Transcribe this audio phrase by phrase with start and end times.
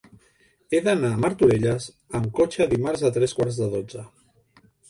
[0.71, 1.87] He d'anar a Martorelles
[2.21, 4.09] amb cotxe dimarts a tres quarts de dotze.